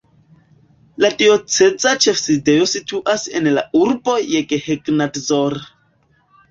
[1.03, 5.63] La dioceza ĉefsidejo situas en la urbo Jeghegnadzor.